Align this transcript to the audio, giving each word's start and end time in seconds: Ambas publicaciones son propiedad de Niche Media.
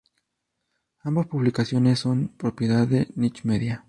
Ambas 1.01 1.27
publicaciones 1.27 1.99
son 1.99 2.29
propiedad 2.29 2.87
de 2.87 3.09
Niche 3.15 3.41
Media. 3.43 3.79